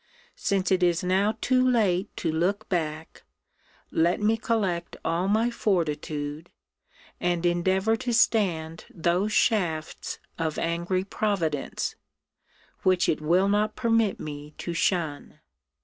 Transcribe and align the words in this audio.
Since 0.35 0.71
it 0.71 0.81
is 0.81 1.03
now 1.03 1.37
too 1.41 1.63
late 1.63 2.09
to 2.17 2.31
look 2.31 2.67
back, 2.69 3.21
let 3.91 4.19
me 4.19 4.35
collect 4.35 4.97
all 5.05 5.27
my 5.27 5.51
fortitude, 5.51 6.49
and 7.19 7.45
endeavour 7.45 7.95
to 7.97 8.11
stand 8.11 8.85
those 8.91 9.31
shafts 9.31 10.17
of 10.39 10.57
angry 10.57 11.03
Providence, 11.03 11.93
which 12.81 13.07
it 13.07 13.21
will 13.21 13.47
not 13.47 13.75
permit 13.75 14.19
me 14.19 14.55
to 14.57 14.73
shun! 14.73 15.37